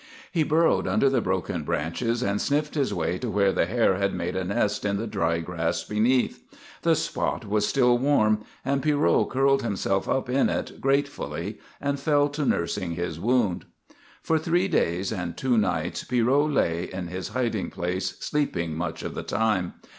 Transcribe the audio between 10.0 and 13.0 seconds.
up in it gratefully and fell to nursing